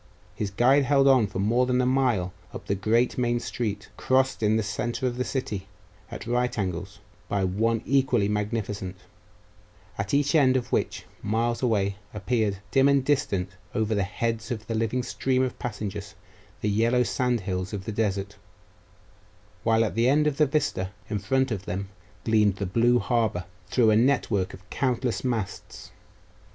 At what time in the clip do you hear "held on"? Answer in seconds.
0.85-1.27